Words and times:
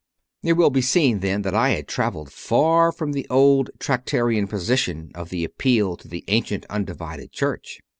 It 0.41 0.53
will 0.53 0.71
be 0.71 0.81
seen, 0.81 1.19
then, 1.19 1.43
that 1.43 1.53
I 1.53 1.69
had 1.73 1.87
travelled 1.87 2.31
far 2.33 2.91
from 2.91 3.11
the 3.11 3.27
old 3.29 3.69
Tractarian 3.77 4.47
position 4.47 5.11
of 5.13 5.29
the 5.29 5.43
appeal 5.43 5.95
to 5.97 6.07
the 6.07 6.23
Ancient 6.27 6.65
Undivided 6.71 7.31
Church. 7.31 7.79